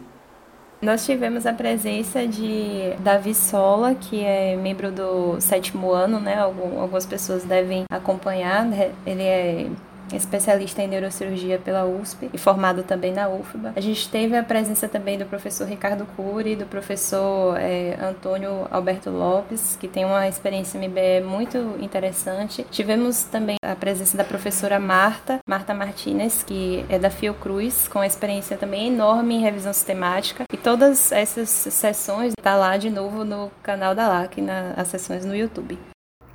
[0.82, 6.38] Nós tivemos a presença de Davi Sola, que é membro do sétimo ano, né?
[6.38, 8.64] Algumas pessoas devem acompanhar.
[8.64, 8.90] Né?
[9.04, 9.66] Ele é
[10.12, 13.72] especialista em neurocirurgia pela USP e formado também na UFBA.
[13.76, 19.10] A gente teve a presença também do professor Ricardo Cury, do professor é, Antônio Alberto
[19.10, 22.64] Lopes, que tem uma experiência MBE muito interessante.
[22.70, 28.56] Tivemos também a presença da professora Marta, Marta Martinez, que é da Fiocruz, com experiência
[28.56, 30.44] também enorme em revisão sistemática.
[30.52, 35.34] E todas essas sessões tá lá de novo no canal da LAC, nas sessões no
[35.34, 35.78] YouTube.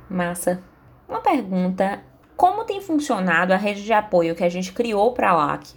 [0.08, 0.62] Massa.
[1.08, 2.00] Uma pergunta
[2.36, 5.68] como tem funcionado a rede de apoio que a gente criou para a LAC?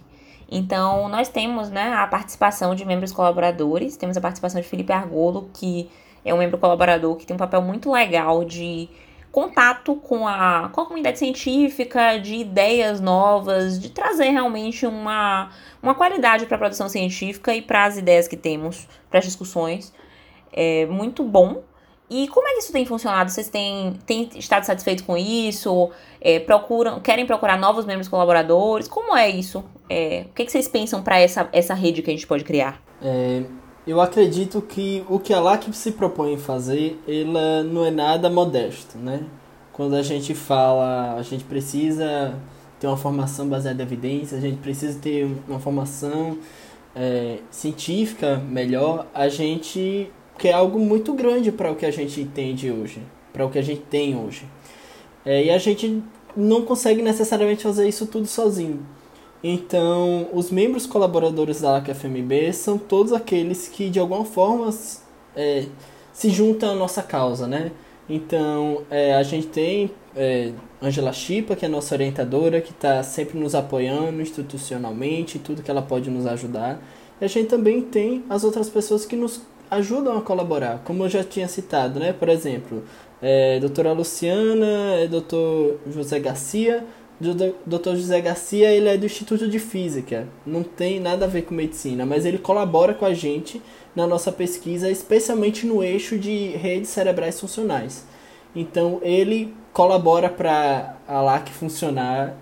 [0.50, 5.48] Então, nós temos né, a participação de membros colaboradores, temos a participação de Felipe Argolo,
[5.54, 5.88] que
[6.24, 8.88] é um membro colaborador que tem um papel muito legal de
[9.30, 15.94] contato com a, com a comunidade científica, de ideias novas, de trazer realmente uma, uma
[15.94, 19.94] qualidade para a produção científica e para as ideias que temos, para as discussões.
[20.52, 21.62] É muito bom.
[22.10, 23.30] E como é que isso tem funcionado?
[23.30, 25.90] Vocês têm, têm estado satisfeitos com isso?
[26.20, 28.88] É, procuram, querem procurar novos membros colaboradores?
[28.88, 29.64] Como é isso?
[29.88, 32.42] É, o que, é que vocês pensam para essa, essa rede que a gente pode
[32.42, 32.82] criar?
[33.00, 33.44] É,
[33.86, 38.98] eu acredito que o que a LAC se propõe fazer, ela não é nada modesto,
[38.98, 39.24] né?
[39.72, 42.34] Quando a gente fala, a gente precisa
[42.80, 46.38] ter uma formação baseada em evidências, a gente precisa ter uma formação
[46.94, 50.10] é, científica melhor, a gente
[50.40, 53.58] que é algo muito grande para o que a gente entende hoje, para o que
[53.58, 54.46] a gente tem hoje.
[55.22, 56.02] É, e a gente
[56.34, 58.80] não consegue necessariamente fazer isso tudo sozinho.
[59.44, 64.74] Então, os membros colaboradores da LACFMB são todos aqueles que, de alguma forma,
[65.36, 65.66] é,
[66.10, 67.70] se juntam à nossa causa, né?
[68.08, 73.38] Então, é, a gente tem é, Angela Chipa, que é nossa orientadora, que está sempre
[73.38, 76.82] nos apoiando institucionalmente, tudo que ela pode nos ajudar.
[77.20, 81.08] E a gente também tem as outras pessoas que nos ajudam a colaborar, como eu
[81.08, 82.12] já tinha citado, né?
[82.12, 82.82] Por exemplo,
[83.22, 86.84] é, doutora Luciana, é doutor José Garcia.
[87.66, 91.54] Doutor José Garcia, ele é do Instituto de Física, não tem nada a ver com
[91.54, 93.60] medicina, mas ele colabora com a gente
[93.94, 98.06] na nossa pesquisa, especialmente no eixo de redes cerebrais funcionais.
[98.56, 102.38] Então, ele colabora para a LAC funcionar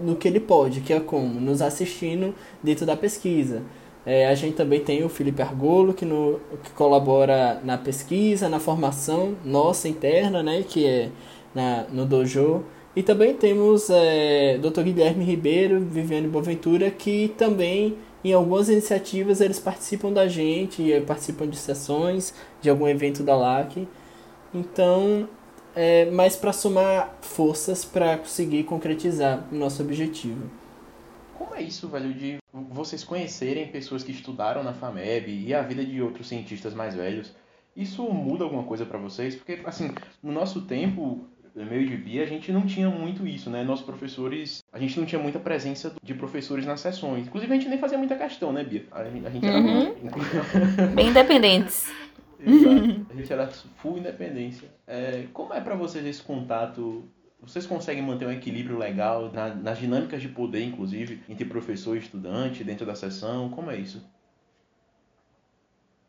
[0.00, 1.38] no que ele pode, que é como?
[1.38, 3.62] Nos assistindo dentro da pesquisa.
[4.06, 8.60] É, a gente também tem o Felipe Argolo, que, no, que colabora na pesquisa, na
[8.60, 11.10] formação nossa interna, né, que é
[11.54, 12.64] na, no dojo.
[12.94, 14.82] E também temos é, Dr.
[14.82, 21.56] Guilherme Ribeiro, Viviane Boaventura, que também em algumas iniciativas eles participam da gente, participam de
[21.56, 23.88] sessões, de algum evento da LAC.
[24.54, 25.28] Então,
[25.74, 30.63] é mais para somar forças para conseguir concretizar o nosso objetivo.
[31.38, 35.84] Como é isso, velho, de vocês conhecerem pessoas que estudaram na FAMEB e a vida
[35.84, 37.34] de outros cientistas mais velhos?
[37.76, 39.34] Isso muda alguma coisa para vocês?
[39.34, 39.90] Porque, assim,
[40.22, 43.64] no nosso tempo, meio de Bia, a gente não tinha muito isso, né?
[43.64, 47.26] Nossos professores, a gente não tinha muita presença de professores nas sessões.
[47.26, 48.86] Inclusive, a gente nem fazia muita questão, né, Bia?
[48.92, 49.58] A gente era...
[49.58, 49.94] Uhum.
[50.94, 51.92] Bem independentes.
[52.38, 53.06] Exato.
[53.10, 54.68] A gente era full independência.
[54.86, 57.04] É, como é para vocês esse contato
[57.46, 62.00] vocês conseguem manter um equilíbrio legal na, nas dinâmicas de poder, inclusive, entre professor e
[62.00, 63.50] estudante, dentro da sessão?
[63.50, 64.02] Como é isso?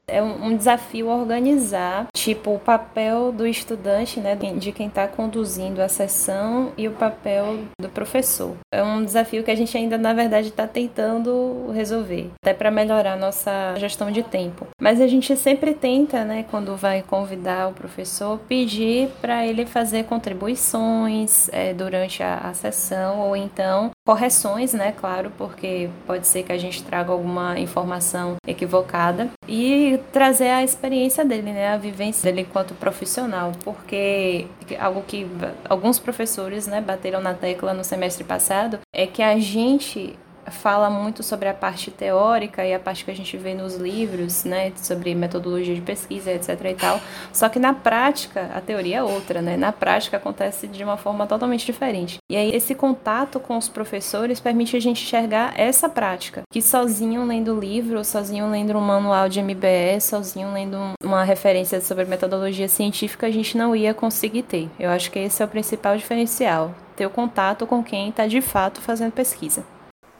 [0.07, 5.87] É um desafio organizar, tipo, o papel do estudante, né, de quem está conduzindo a
[5.87, 8.55] sessão e o papel do professor.
[8.71, 13.13] É um desafio que a gente ainda, na verdade, está tentando resolver, até para melhorar
[13.13, 14.67] a nossa gestão de tempo.
[14.79, 20.03] Mas a gente sempre tenta, né, quando vai convidar o professor, pedir para ele fazer
[20.03, 26.51] contribuições é, durante a, a sessão ou então correções, né, claro, porque pode ser que
[26.51, 32.41] a gente traga alguma informação equivocada e trazer a experiência dele, né, a vivência dele
[32.41, 34.47] enquanto profissional, porque
[34.79, 35.27] algo que
[35.67, 40.15] alguns professores, né, bateram na tecla no semestre passado é que a gente
[40.47, 44.43] fala muito sobre a parte teórica e a parte que a gente vê nos livros,
[44.43, 46.99] né, sobre metodologia de pesquisa, etc e tal.
[47.31, 49.57] Só que na prática, a teoria é outra, né?
[49.57, 52.17] Na prática acontece de uma forma totalmente diferente.
[52.29, 57.25] E aí esse contato com os professores permite a gente enxergar essa prática, que sozinho
[57.25, 63.27] lendo livro, sozinho lendo um manual de MBS, sozinho lendo uma referência sobre metodologia científica,
[63.27, 64.69] a gente não ia conseguir ter.
[64.79, 68.41] Eu acho que esse é o principal diferencial, ter o contato com quem está de
[68.41, 69.74] fato fazendo pesquisa.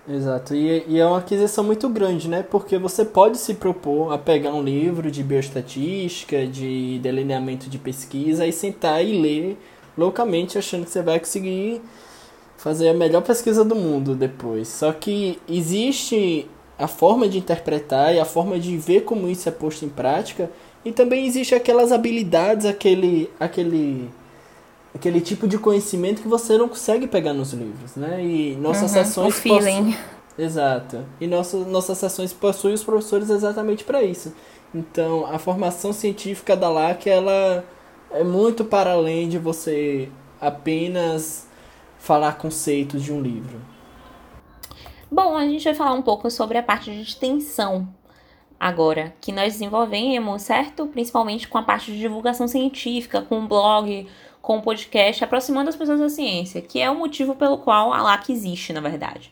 [0.08, 2.44] Exato, e, e, é uma aquisição muito grande, né?
[2.44, 8.46] Porque você pode se propor a pegar um livro de bioestatística, de delineamento de pesquisa
[8.46, 9.58] e sentar e ler
[9.98, 11.82] loucamente achando que você vai conseguir
[12.56, 14.68] fazer a melhor pesquisa do mundo depois.
[14.68, 16.48] Só que existe
[16.78, 20.52] a forma de interpretar e a forma de ver como isso é posto em prática
[20.84, 24.10] e também existe aquelas habilidades, aquele aquele
[24.96, 28.24] aquele tipo de conhecimento que você não consegue pegar nos livros, né?
[28.24, 29.92] E nossas uhum, sessões o feeling.
[29.92, 30.16] Possu...
[30.38, 31.06] Exato.
[31.20, 34.34] E nossas nossas sessões possuem os professores exatamente para isso.
[34.74, 37.64] Então, a formação científica da LAC, ela
[38.12, 41.48] é muito para além de você apenas
[41.98, 43.60] falar conceitos de um livro.
[45.12, 47.88] Bom, a gente vai falar um pouco sobre a parte de extensão
[48.60, 50.88] agora, que nós desenvolvemos, certo?
[50.88, 54.08] Principalmente com a parte de divulgação científica, com o blog,
[54.46, 58.00] com o podcast, aproximando as pessoas da ciência, que é o motivo pelo qual a
[58.04, 59.32] LAC existe, na verdade.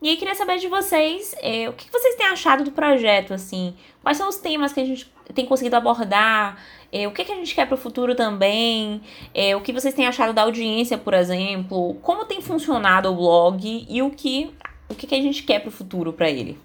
[0.00, 3.74] E aí, queria saber de vocês, é, o que vocês têm achado do projeto, assim?
[4.00, 6.56] Quais são os temas que a gente tem conseguido abordar?
[6.92, 9.02] É, o que, que a gente quer para o futuro também?
[9.34, 11.94] É, o que vocês têm achado da audiência, por exemplo?
[12.00, 14.54] Como tem funcionado o blog e o que,
[14.88, 16.56] o que, que a gente quer para o futuro para ele?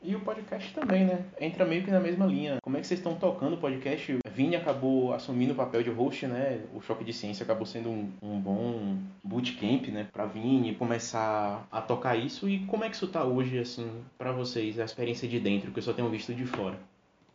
[0.00, 1.24] E o podcast também, né?
[1.40, 2.58] Entra meio que na mesma linha.
[2.62, 4.18] Como é que vocês estão tocando o podcast?
[4.32, 6.60] Vini acabou assumindo o papel de host, né?
[6.72, 10.06] O Choque de Ciência acabou sendo um, um bom bootcamp, né?
[10.12, 12.48] Pra Vini começar a tocar isso.
[12.48, 14.78] E como é que isso tá hoje, assim, para vocês?
[14.78, 16.78] A experiência de dentro, que eu só tenho visto de fora.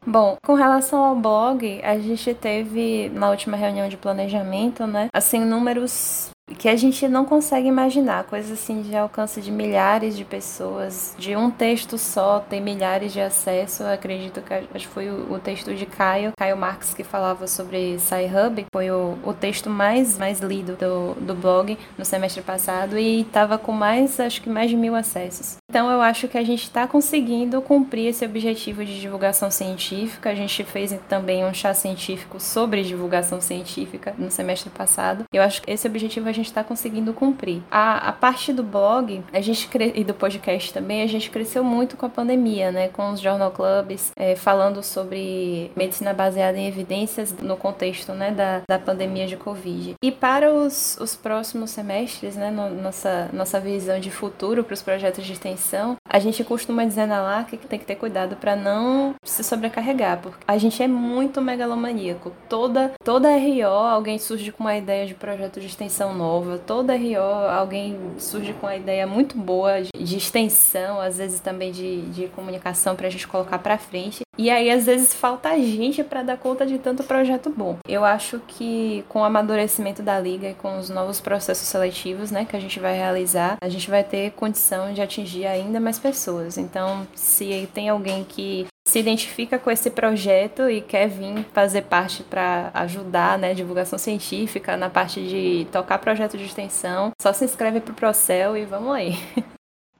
[0.06, 5.40] Bom, com relação ao blog, a gente teve na última reunião de planejamento, né, assim,
[5.40, 11.16] números que a gente não consegue imaginar, coisas assim de alcance de milhares de pessoas,
[11.18, 13.86] de um texto só tem milhares de acessos.
[13.86, 18.66] Acredito que acho que foi o, texto de Caio, Caio Marques que falava sobre SciHub,
[18.74, 23.58] foi o, o texto mais mais lido do, do blog no semestre passado e estava
[23.58, 25.58] com mais acho que mais de mil acessos.
[25.70, 30.30] Então eu acho que a gente está conseguindo cumprir esse objetivo de divulgação científica.
[30.30, 35.24] A gente fez também um chá científico sobre divulgação científica no semestre passado.
[35.34, 37.62] Eu acho que esse objetivo a gente está conseguindo cumprir.
[37.72, 39.92] A, a parte do blog a gente cre...
[39.96, 42.90] e do podcast também, a gente cresceu muito com a pandemia, né?
[42.90, 48.62] Com os journal clubs, é, falando sobre medicina baseada em evidências no contexto né, da,
[48.68, 49.96] da pandemia de Covid.
[50.04, 54.82] E para os, os próximos semestres, né, no, nossa, nossa visão de futuro para os
[54.82, 58.56] projetos de extensão, a gente costuma dizer na LAC que tem que ter cuidado para
[58.56, 62.32] não se sobrecarregar, porque a gente é muito megalomaníaco.
[62.50, 67.18] Toda, toda RO, alguém surge com uma ideia de projeto de extensão nova, toda RO
[67.50, 72.96] alguém surge com uma ideia muito boa de, extensão, às vezes também de, de comunicação
[72.96, 74.22] para a gente colocar para frente.
[74.38, 77.78] E aí, às vezes, falta gente para dar conta de tanto projeto bom.
[77.88, 82.46] Eu acho que com o amadurecimento da liga e com os novos processos seletivos né,
[82.46, 86.58] que a gente vai realizar, a gente vai ter condição de atingir ainda mais pessoas.
[86.58, 92.24] Então, se tem alguém que se identifica com esse projeto e quer vir fazer parte
[92.24, 97.80] para ajudar, né, divulgação científica, na parte de tocar projeto de extensão, só se inscreve
[97.80, 99.14] para o Procel e vamos aí.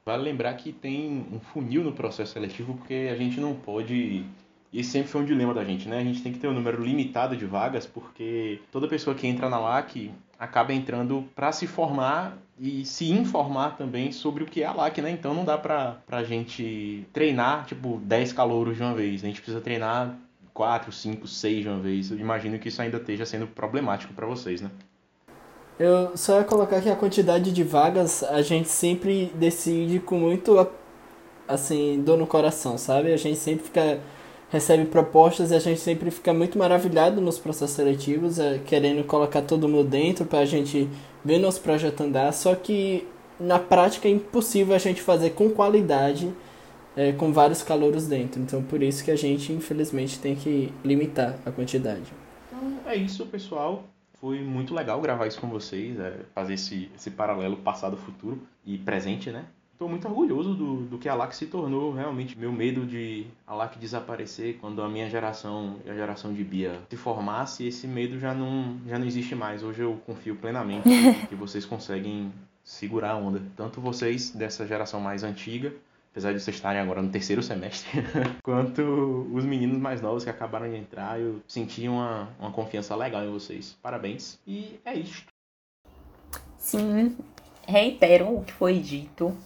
[0.04, 4.26] Vale lembrar que tem um funil no processo seletivo porque a gente não pode
[4.70, 5.98] e sempre foi um dilema da gente, né?
[5.98, 9.48] A gente tem que ter um número limitado de vagas, porque toda pessoa que entra
[9.48, 10.10] na LAC
[10.44, 14.98] acaba entrando para se formar e se informar também sobre o que é a LAC,
[14.98, 15.10] né?
[15.10, 19.24] Então não dá pra, pra gente treinar, tipo, 10 calouros de uma vez.
[19.24, 20.16] A gente precisa treinar
[20.52, 22.10] 4, 5, 6 de uma vez.
[22.10, 24.70] Eu imagino que isso ainda esteja sendo problemático para vocês, né?
[25.78, 30.68] Eu só ia colocar que a quantidade de vagas a gente sempre decide com muito,
[31.48, 33.12] assim, dor no coração, sabe?
[33.12, 33.98] A gente sempre fica
[34.50, 39.42] recebe propostas e a gente sempre fica muito maravilhado nos processos seletivos, é, querendo colocar
[39.42, 40.88] todo mundo dentro para a gente
[41.24, 43.06] ver nosso projeto andar, só que
[43.38, 46.32] na prática é impossível a gente fazer com qualidade
[46.96, 48.40] é, com vários calouros dentro.
[48.40, 52.12] Então por isso que a gente infelizmente tem que limitar a quantidade.
[52.48, 53.84] Então é isso, pessoal.
[54.20, 58.78] Foi muito legal gravar isso com vocês, é, fazer esse, esse paralelo passado, futuro e
[58.78, 59.44] presente, né?
[59.74, 62.38] Estou muito orgulhoso do, do que a LAC se tornou, realmente.
[62.38, 66.80] Meu medo de a LAC desaparecer quando a minha geração e a geração de Bia
[66.88, 69.64] se formasse, esse medo já não, já não existe mais.
[69.64, 70.88] Hoje eu confio plenamente
[71.28, 73.42] que vocês conseguem segurar a onda.
[73.56, 75.74] Tanto vocês dessa geração mais antiga,
[76.12, 78.00] apesar de vocês estarem agora no terceiro semestre,
[78.44, 83.24] quanto os meninos mais novos que acabaram de entrar, eu senti uma, uma confiança legal
[83.24, 83.76] em vocês.
[83.82, 84.38] Parabéns.
[84.46, 85.26] E é isto.
[86.56, 87.16] Sim,
[87.66, 89.36] reitero o que foi dito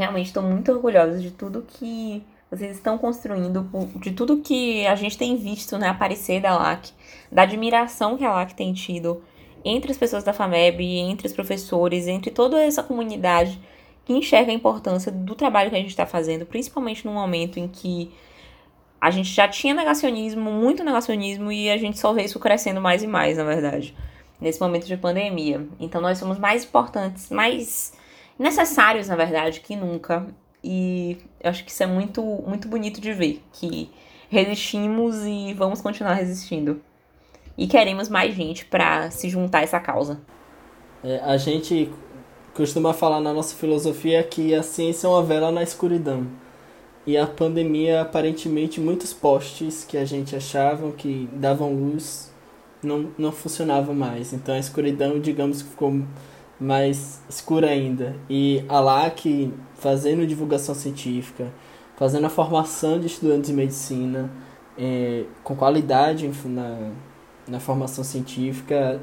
[0.00, 5.18] realmente estou muito orgulhosa de tudo que vocês estão construindo, de tudo que a gente
[5.18, 6.90] tem visto né, aparecer da LAC,
[7.32, 9.22] da admiração que a LAC tem tido
[9.64, 13.60] entre as pessoas da FAMEB, entre os professores, entre toda essa comunidade
[14.04, 17.66] que enxerga a importância do trabalho que a gente está fazendo, principalmente no momento em
[17.66, 18.12] que
[19.00, 23.02] a gente já tinha negacionismo, muito negacionismo, e a gente só vê isso crescendo mais
[23.02, 23.94] e mais, na verdade,
[24.40, 25.66] nesse momento de pandemia.
[25.80, 27.92] Então nós somos mais importantes, mais
[28.38, 30.26] necessários, na verdade, que nunca.
[30.62, 33.90] E eu acho que isso é muito, muito bonito de ver, que
[34.28, 36.80] resistimos e vamos continuar resistindo.
[37.56, 40.20] E queremos mais gente para se juntar a essa causa.
[41.02, 41.90] É, a gente
[42.54, 46.26] costuma falar na nossa filosofia que a ciência é uma vela na escuridão.
[47.06, 52.34] E a pandemia, aparentemente, muitos postes que a gente achava que davam luz
[52.82, 54.32] não, não funcionavam mais.
[54.32, 56.02] Então a escuridão, digamos que ficou
[56.58, 58.16] mais escura ainda.
[58.28, 61.48] E a LAC fazendo divulgação científica,
[61.96, 64.30] fazendo a formação de estudantes de medicina
[64.78, 66.90] é, com qualidade na,
[67.46, 69.00] na formação científica,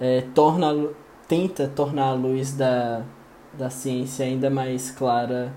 [0.00, 0.88] é, torna,
[1.28, 3.02] tenta tornar a luz da,
[3.52, 5.52] da ciência ainda mais clara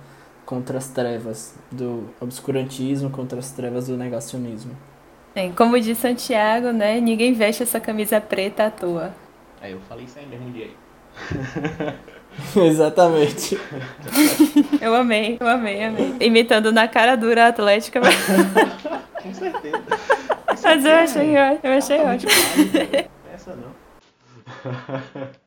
[0.46, 4.76] contra as trevas do obscurantismo, contra as trevas do negacionismo.
[5.34, 7.00] Bem, como disse Santiago, né?
[7.00, 9.14] Ninguém veste essa camisa preta à toa.
[9.62, 10.83] É, eu falei isso aí mesmo dia aí.
[12.56, 13.60] Exatamente.
[14.82, 16.16] eu amei, eu amei, amei.
[16.20, 18.02] Imitando na cara dura a Atlética.
[19.22, 19.84] Com certeza.
[20.64, 22.32] Mas eu achei, eu achei ótimo.
[23.34, 23.74] Essa não.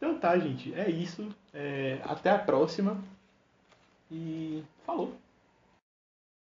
[0.00, 0.72] Então tá, gente.
[0.74, 1.28] É isso.
[1.52, 2.96] É, até a próxima.
[4.10, 5.12] E falou.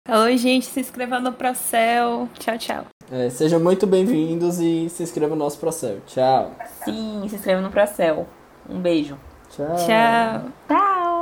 [0.05, 0.65] Falou, gente.
[0.65, 2.27] Se inscreva no Procel.
[2.37, 2.85] Tchau, tchau.
[3.09, 6.01] É, sejam muito bem-vindos e se inscreva no nosso Procel.
[6.05, 6.53] Tchau.
[6.83, 8.27] Sim, se inscreva no Procel.
[8.69, 9.17] Um beijo.
[9.49, 9.75] Tchau.
[9.75, 10.51] Tchau.
[10.67, 11.17] Tchau.